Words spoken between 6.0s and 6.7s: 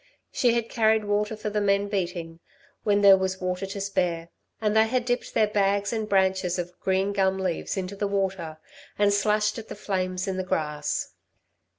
branches